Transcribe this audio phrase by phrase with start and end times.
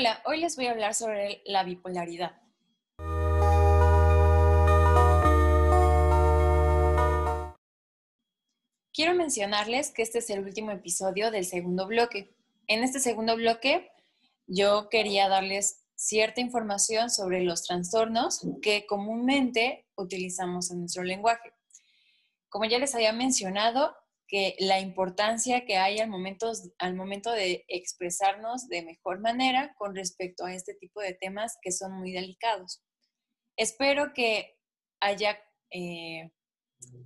[0.00, 2.30] Hola, hoy les voy a hablar sobre la bipolaridad.
[8.92, 12.32] Quiero mencionarles que este es el último episodio del segundo bloque.
[12.68, 13.90] En este segundo bloque
[14.46, 21.52] yo quería darles cierta información sobre los trastornos que comúnmente utilizamos en nuestro lenguaje.
[22.48, 23.96] Como ya les había mencionado,
[24.28, 29.96] que la importancia que hay al momento, al momento de expresarnos de mejor manera con
[29.96, 32.82] respecto a este tipo de temas que son muy delicados.
[33.56, 34.58] Espero que
[35.00, 36.30] haya eh,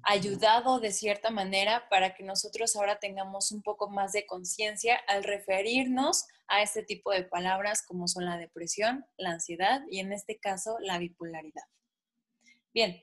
[0.03, 5.23] ayudado de cierta manera para que nosotros ahora tengamos un poco más de conciencia al
[5.23, 10.39] referirnos a este tipo de palabras como son la depresión, la ansiedad y en este
[10.39, 11.63] caso la bipolaridad.
[12.75, 13.03] Bien,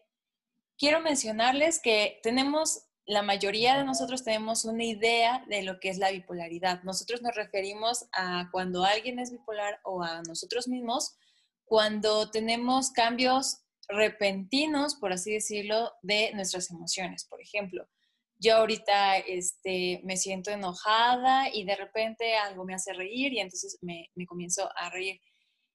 [0.77, 5.97] quiero mencionarles que tenemos la mayoría de nosotros tenemos una idea de lo que es
[5.97, 6.83] la bipolaridad.
[6.83, 11.17] Nosotros nos referimos a cuando alguien es bipolar o a nosotros mismos,
[11.65, 17.25] cuando tenemos cambios repentinos, por así decirlo, de nuestras emociones.
[17.25, 17.89] Por ejemplo,
[18.37, 23.79] yo ahorita este, me siento enojada y de repente algo me hace reír y entonces
[23.81, 25.19] me, me comienzo a reír.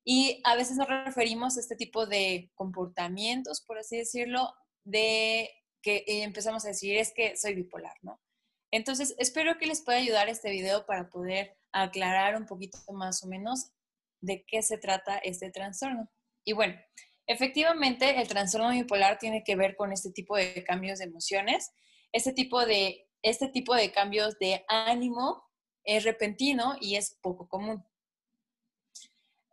[0.04, 5.50] Y a veces nos referimos a este tipo de comportamientos, por así decirlo, de
[5.84, 8.18] que empezamos a decir es que soy bipolar, ¿no?
[8.72, 13.28] Entonces, espero que les pueda ayudar este video para poder aclarar un poquito más o
[13.28, 13.70] menos
[14.20, 16.10] de qué se trata este trastorno.
[16.44, 16.74] Y bueno,
[17.26, 21.70] efectivamente el trastorno bipolar tiene que ver con este tipo de cambios de emociones.
[22.12, 25.44] Este tipo de, este tipo de cambios de ánimo
[25.84, 27.84] es repentino y es poco común.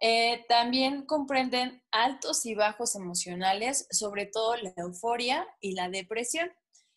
[0.04, 6.52] Eh, también comprenden altos y bajos emocionales, sobre todo la euforia y la depresión,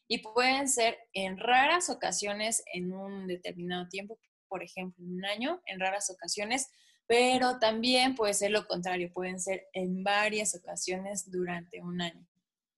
[0.08, 5.62] y pueden ser en raras ocasiones en un determinado tiempo, por ejemplo, en un año,
[5.66, 6.70] en raras ocasiones,
[7.06, 12.26] pero también puede ser lo contrario, pueden ser en varias ocasiones durante un año.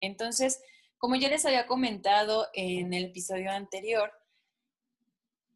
[0.01, 0.61] Entonces,
[0.99, 4.11] como ya les había comentado en el episodio anterior,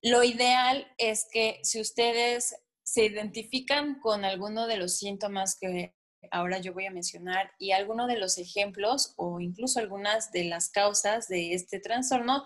[0.03, 2.55] lo ideal es que si ustedes
[2.91, 5.95] se identifican con alguno de los síntomas que
[6.33, 10.71] ahora yo voy a mencionar y alguno de los ejemplos o incluso algunas de las
[10.71, 12.45] causas de este trastorno,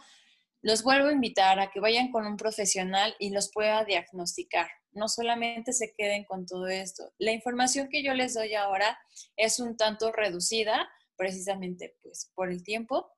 [0.60, 4.68] los vuelvo a invitar a que vayan con un profesional y los pueda diagnosticar.
[4.92, 7.10] No solamente se queden con todo esto.
[7.16, 8.98] La información que yo les doy ahora
[9.36, 13.10] es un tanto reducida, precisamente pues por el tiempo,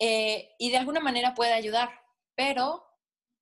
[0.00, 1.90] eh, y de alguna manera puede ayudar,
[2.34, 2.84] pero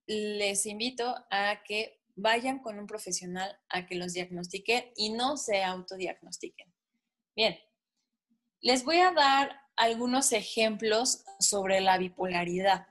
[0.07, 5.63] les invito a que vayan con un profesional a que los diagnostique y no se
[5.63, 6.73] autodiagnostiquen.
[7.35, 7.59] Bien,
[8.61, 12.89] les voy a dar algunos ejemplos sobre la bipolaridad.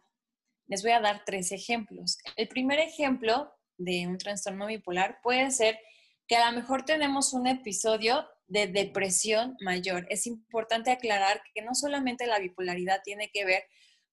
[0.68, 2.18] Les voy a dar tres ejemplos.
[2.38, 5.80] El primer ejemplo de un trastorno bipolar puede ser
[6.28, 10.08] que a lo mejor tenemos un episodio de depresión mayor.
[10.10, 13.64] Es importante aclarar que no solamente la bipolaridad tiene que ver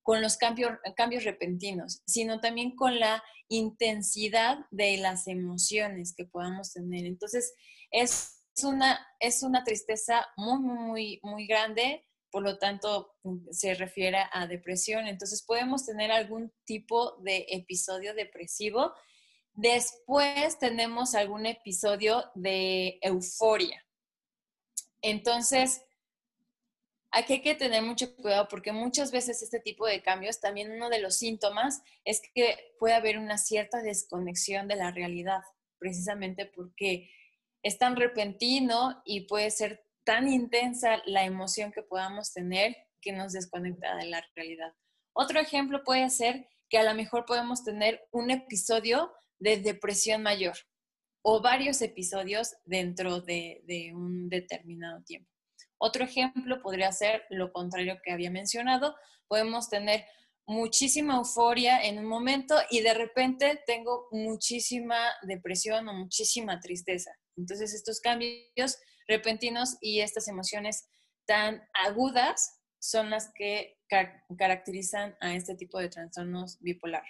[0.04, 6.74] con los cambios, cambios repentinos, sino también con la intensidad de las emociones que podamos
[6.74, 7.06] tener.
[7.06, 7.54] Entonces,
[7.90, 13.14] es una, es una tristeza muy, muy, muy grande, por lo tanto,
[13.50, 15.06] se refiere a depresión.
[15.06, 18.92] Entonces, podemos tener algún tipo de episodio depresivo.
[19.54, 23.82] Después tenemos algún episodio de euforia.
[25.00, 25.80] Entonces,
[27.16, 30.88] Aquí hay que tener mucho cuidado porque muchas veces este tipo de cambios, también uno
[30.88, 35.38] de los síntomas es que puede haber una cierta desconexión de la realidad,
[35.78, 37.08] precisamente porque
[37.62, 43.32] es tan repentino y puede ser tan intensa la emoción que podamos tener que nos
[43.32, 44.74] desconecta de la realidad.
[45.12, 50.56] Otro ejemplo puede ser que a lo mejor podemos tener un episodio de depresión mayor
[51.22, 55.33] o varios episodios dentro de, de un determinado tiempo.
[55.78, 58.94] Otro ejemplo podría ser lo contrario que había mencionado.
[59.28, 60.04] Podemos tener
[60.46, 67.10] muchísima euforia en un momento y de repente tengo muchísima depresión o muchísima tristeza.
[67.36, 68.78] Entonces estos cambios
[69.08, 70.86] repentinos y estas emociones
[71.26, 73.78] tan agudas son las que
[74.36, 77.04] caracterizan a este tipo de trastornos bipolar.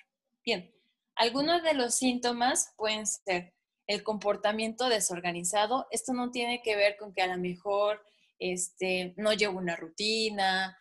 [0.44, 0.72] Bien,
[1.16, 3.54] algunos de los síntomas pueden ser
[3.86, 5.86] el comportamiento desorganizado.
[5.90, 8.00] Esto no tiene que ver con que a lo mejor
[8.38, 10.78] este, no llevo una rutina,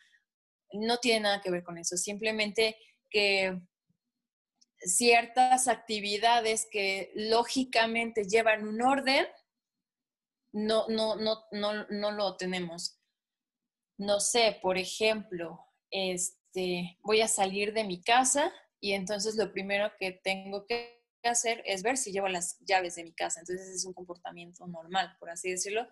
[0.74, 2.78] no tiene nada que ver con eso, simplemente
[3.10, 3.60] que
[4.80, 9.26] ciertas actividades que lógicamente llevan un orden,
[10.52, 13.00] no, no, no, no, no lo tenemos.
[13.98, 15.60] No sé, por ejemplo,
[15.90, 21.64] este, voy a salir de mi casa y entonces lo primero que tengo que hacer
[21.66, 23.40] es ver si llevo las llaves de mi casa.
[23.40, 25.88] Entonces es un comportamiento normal, por así decirlo.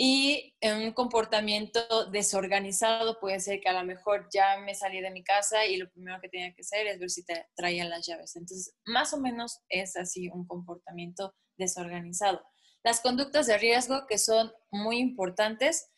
[0.00, 5.24] Y un comportamiento desorganizado puede ser que a lo mejor ya me salí de mi
[5.24, 8.36] casa y lo primero que tenía que hacer es ver si te traían las llaves.
[8.36, 12.44] Entonces, más o menos es así un comportamiento desorganizado.
[12.84, 15.90] Las conductas de riesgo que son muy importantes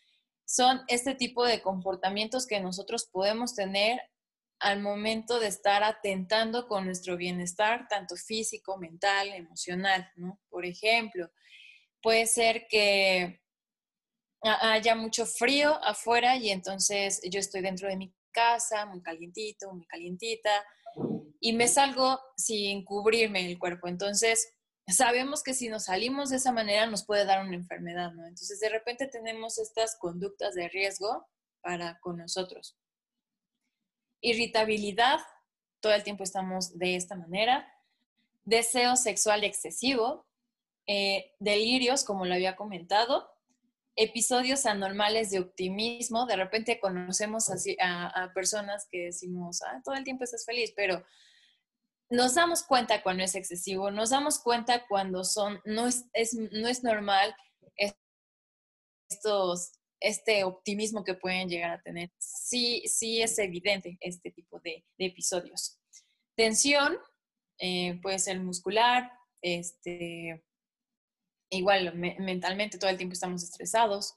[0.47, 4.01] son este tipo de comportamientos que nosotros podemos tener
[4.61, 10.41] al momento de estar atentando con nuestro bienestar, tanto físico, mental, emocional, ¿no?
[10.49, 11.31] Por ejemplo,
[12.01, 13.40] puede ser que
[14.43, 19.87] haya mucho frío afuera y entonces yo estoy dentro de mi casa, muy calientito, muy
[19.87, 20.51] calientita,
[21.41, 23.89] y me salgo sin cubrirme el cuerpo.
[23.89, 24.55] Entonces,
[24.87, 28.27] sabemos que si nos salimos de esa manera nos puede dar una enfermedad, ¿no?
[28.27, 31.27] Entonces, de repente tenemos estas conductas de riesgo
[31.61, 32.77] para con nosotros.
[34.21, 35.19] Irritabilidad,
[35.81, 37.73] todo el tiempo estamos de esta manera.
[38.45, 40.27] Deseo sexual excesivo,
[40.87, 43.31] eh, delirios, como lo había comentado,
[43.97, 46.27] episodios anormales de optimismo.
[46.27, 47.51] De repente conocemos
[47.81, 51.05] a, personas que decimos, ah, todo el tiempo estás feliz, pero
[52.11, 56.05] nos damos cuenta cuando es excesivo, nos damos cuenta cuando son, no es,
[56.35, 57.35] no es normal
[59.11, 62.11] estos, este optimismo que pueden llegar a tener.
[62.19, 65.79] Sí, sí es evidente este tipo de, episodios.
[66.37, 66.99] Tensión,
[67.59, 70.43] eh, puede ser muscular, este,
[71.51, 74.17] igual mentalmente todo el tiempo estamos estresados.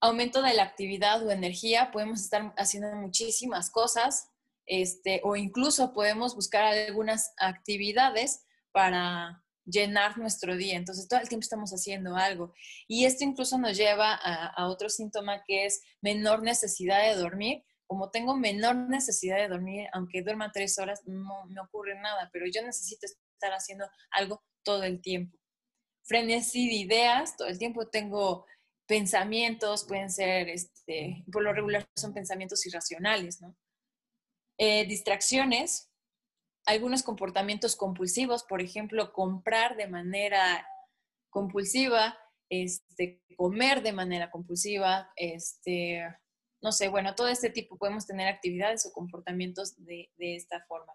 [0.00, 4.30] Aumento de la actividad o energía, podemos estar haciendo muchísimas cosas,
[4.66, 10.76] este, o incluso podemos buscar algunas actividades para llenar nuestro día.
[10.76, 12.54] Entonces, todo el tiempo estamos haciendo algo.
[12.86, 17.64] Y esto incluso nos lleva a, otro síntoma que es menor necesidad de dormir.
[17.86, 22.46] Como tengo menor necesidad de dormir, aunque duerma tres horas, no me ocurre nada, pero
[22.52, 25.37] yo necesito estar haciendo algo todo el tiempo.
[26.08, 28.46] Frenesí de ideas, todo el tiempo tengo
[28.86, 33.54] pensamientos, pueden ser, este, por lo regular son pensamientos irracionales, ¿no?
[34.56, 35.90] Eh, distracciones,
[36.66, 40.66] algunos comportamientos compulsivos, por ejemplo, comprar de manera
[41.30, 42.18] compulsiva,
[42.48, 46.02] este, comer de manera compulsiva, este,
[46.62, 50.94] no sé, bueno, todo este tipo podemos tener actividades o comportamientos de, de esta forma.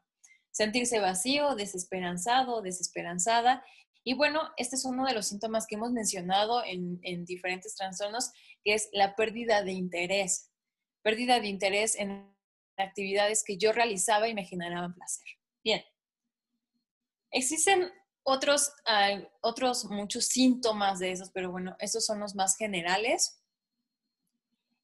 [0.51, 3.63] Sentirse vacío, desesperanzado, desesperanzada.
[4.03, 8.31] Y bueno, este es uno de los síntomas que hemos mencionado en, en diferentes trastornos,
[8.63, 10.51] que es la pérdida de interés.
[11.01, 12.33] Pérdida de interés en
[12.77, 15.25] actividades que yo realizaba y me generaban placer.
[15.63, 15.83] Bien.
[17.31, 17.91] Existen
[18.23, 18.71] otros,
[19.41, 23.41] otros muchos síntomas de esos, pero bueno, estos son los más generales.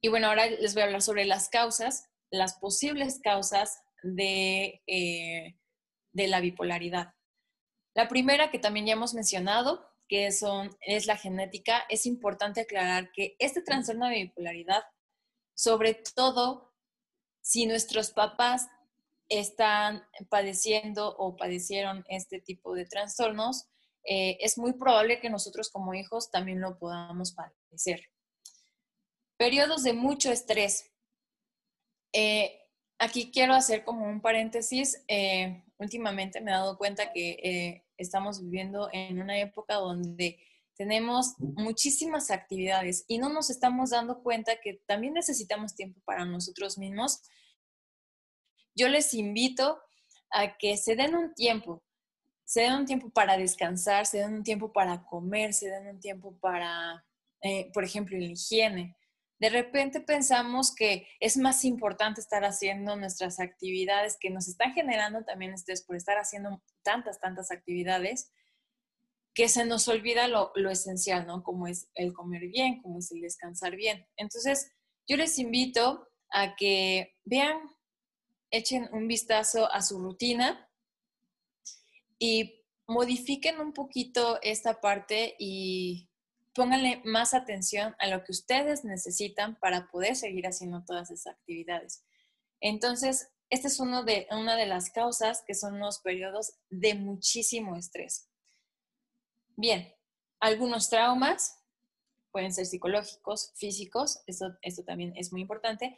[0.01, 5.57] Y bueno, ahora les voy a hablar sobre las causas, las posibles causas de, eh,
[6.13, 7.13] de la bipolaridad.
[8.00, 13.12] La primera que también ya hemos mencionado, que son, es la genética, es importante aclarar
[13.12, 14.84] que este trastorno de bipolaridad,
[15.54, 16.74] sobre todo
[17.42, 18.69] si nuestros papás
[19.28, 23.68] están padeciendo o padecieron este tipo de trastornos,
[24.06, 28.04] eh, es muy probable que nosotros como hijos también lo podamos padecer.
[29.36, 30.90] Periodos de mucho estrés.
[32.13, 32.62] Eh,
[32.98, 35.04] aquí quiero hacer como un paréntesis.
[35.10, 40.40] Eh, últimamente me he dado cuenta que estamos viviendo en una época donde
[40.75, 46.77] tenemos muchísimas actividades y no nos estamos dando cuenta que también necesitamos tiempo para nosotros
[46.77, 47.22] mismos
[48.79, 49.82] yo les invito
[50.32, 51.84] a que se den un tiempo,
[52.46, 56.00] se den un tiempo para descansar, se den un tiempo para comer, se den un
[56.00, 57.06] tiempo para,
[57.41, 58.96] eh, por ejemplo, la higiene.
[59.39, 65.24] De repente pensamos que es más importante estar haciendo nuestras actividades que nos están generando
[65.24, 68.31] también estrés por estar haciendo tantas, tantas actividades,
[69.34, 71.43] que se nos olvida lo, lo esencial, ¿no?
[71.43, 74.05] Como es el comer bien, como es el descansar bien.
[74.17, 74.72] Entonces,
[75.08, 77.58] yo les invito a que vean
[78.51, 80.69] echen un vistazo a su rutina
[82.17, 86.09] y modifiquen un poquito esta parte y
[86.53, 92.03] pónganle más atención a lo que ustedes necesitan para poder seguir haciendo todas esas actividades.
[92.60, 97.75] Entonces, esta es uno de, una de las causas que son los periodos de muchísimo
[97.75, 98.29] estrés.
[99.56, 99.94] Bien,
[100.39, 101.56] algunos traumas
[102.32, 105.98] pueden ser psicológicos, físicos, esto, esto también es muy importante,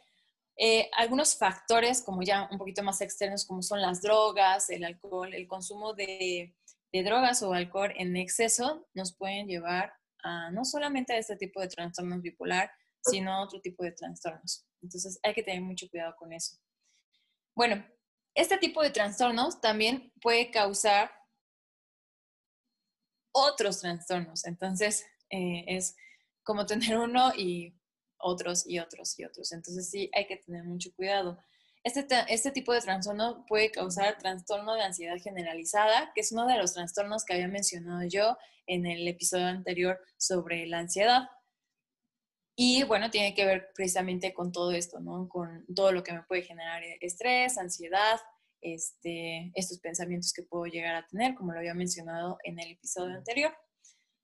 [0.56, 5.32] eh, algunos factores, como ya un poquito más externos, como son las drogas, el alcohol,
[5.34, 6.54] el consumo de,
[6.92, 11.68] drogas o alcohol en exceso, nos pueden llevar a no solamente a este tipo de
[11.68, 12.70] trastornos bipolar,
[13.02, 14.66] sino a otro tipo de trastornos.
[14.80, 16.56] Entonces hay que tener mucho cuidado con eso.
[17.54, 17.84] Bueno,
[18.34, 21.10] este tipo de trastornos también puede causar
[23.32, 24.44] otros trastornos.
[24.46, 25.96] Entonces, eh, es
[26.42, 27.74] como tener uno y
[28.18, 29.52] otros y otros y otros.
[29.52, 31.38] Entonces, sí, hay que tener mucho cuidado.
[31.84, 36.56] Este, este tipo de trastorno puede causar trastorno de ansiedad generalizada, que es uno de
[36.56, 38.36] los trastornos que había mencionado yo
[38.66, 41.28] en el episodio anterior sobre la ansiedad.
[42.54, 45.28] Y bueno, tiene que ver precisamente con todo esto, ¿no?
[45.28, 48.20] Con todo lo que me puede generar estrés, ansiedad,
[48.60, 53.16] este, estos pensamientos que puedo llegar a tener, como lo había mencionado en el episodio
[53.16, 53.56] anterior.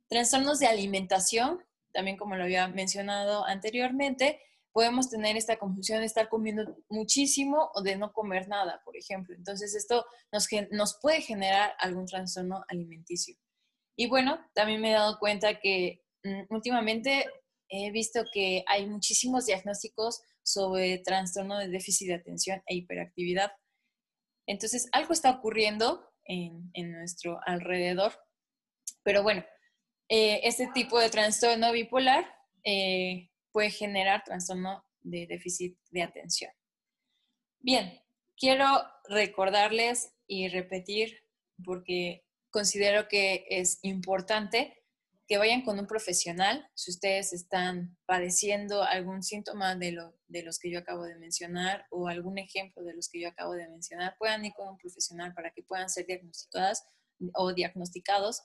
[0.08, 4.40] Trastornos de alimentación, también como lo había mencionado anteriormente,
[4.72, 9.34] podemos tener esta confusión de estar comiendo muchísimo o de no comer nada, por ejemplo.
[9.34, 13.36] Entonces, esto nos, nos puede generar algún trastorno alimenticio.
[13.96, 17.26] Y bueno, también me he dado cuenta que mm, últimamente
[17.68, 23.52] he visto que hay muchísimos diagnósticos sobre trastorno de déficit de atención e hiperactividad.
[24.46, 28.12] Entonces, algo está ocurriendo en, nuestro alrededor.
[29.02, 29.44] Pero bueno,
[30.08, 32.24] eh, este tipo de trastorno bipolar
[32.64, 36.52] eh, puede generar trastorno de déficit de atención.
[37.60, 38.00] Bien,
[38.36, 38.66] quiero
[39.08, 41.24] recordarles y repetir,
[41.64, 44.78] porque considero que es importante
[45.26, 50.58] que vayan con un profesional si ustedes están padeciendo algún síntoma de, lo, de los
[50.58, 54.16] que yo acabo de mencionar o algún ejemplo de los que yo acabo de mencionar,
[54.18, 56.86] puedan ir con un profesional para que puedan ser diagnosticadas
[57.34, 58.42] o diagnosticados.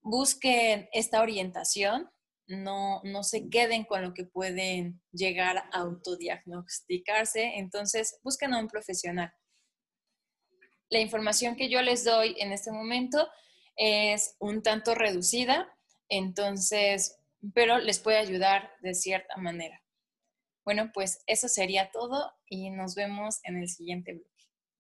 [0.00, 2.08] Busquen esta orientación
[2.50, 8.68] no, no se queden con lo que pueden llegar a autodiagnosticarse, entonces busquen a un
[8.68, 9.32] profesional.
[10.88, 13.28] La información que yo les doy en este momento
[13.76, 15.72] es un tanto reducida,
[16.08, 17.16] entonces,
[17.54, 19.80] pero les puede ayudar de cierta manera.
[20.64, 24.39] Bueno, pues eso sería todo y nos vemos en el siguiente bloque.